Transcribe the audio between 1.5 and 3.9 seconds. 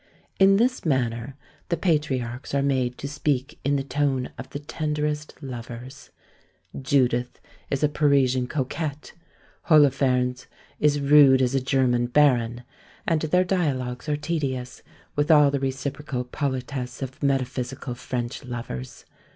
the patriarchs are made to speak in the